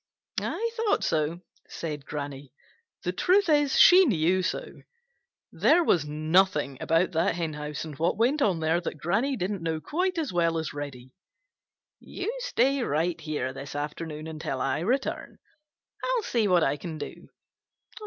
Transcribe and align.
"I 0.41 0.71
thought 0.77 1.03
so," 1.03 1.41
said 1.69 2.07
Granny. 2.07 2.51
The 3.03 3.11
truth 3.13 3.47
is, 3.49 3.79
she 3.79 4.03
knew 4.05 4.41
so. 4.41 4.81
There 5.51 5.83
was 5.83 6.05
nothing 6.07 6.79
about 6.81 7.11
that 7.11 7.35
henhouse 7.35 7.85
and 7.85 7.95
what 7.99 8.17
went 8.17 8.41
on 8.41 8.61
there 8.61 8.81
that 8.81 8.97
Granny 8.97 9.35
didn't 9.37 9.61
know 9.61 9.79
quite 9.79 10.17
as 10.17 10.33
well 10.33 10.57
as 10.57 10.73
Reddy. 10.73 11.11
"You 11.99 12.35
stay 12.39 12.81
right 12.81 13.21
here 13.21 13.53
this 13.53 13.75
afternoon 13.75 14.25
until 14.25 14.59
I 14.59 14.79
return. 14.79 15.37
I'll 16.03 16.23
see 16.23 16.47
what 16.47 16.63
I 16.63 16.77
can 16.77 16.97
do." 16.97 17.29